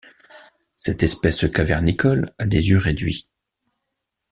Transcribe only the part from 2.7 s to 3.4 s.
réduits.